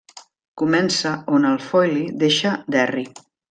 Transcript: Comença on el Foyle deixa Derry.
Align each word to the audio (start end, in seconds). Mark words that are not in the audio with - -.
Comença 0.61 1.11
on 1.39 1.45
el 1.51 1.61
Foyle 1.67 2.09
deixa 2.27 2.59
Derry. 2.79 3.09